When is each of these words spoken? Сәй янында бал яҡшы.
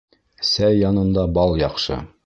Сәй 0.51 0.79
янында 0.79 1.27
бал 1.37 1.55
яҡшы. 1.65 2.01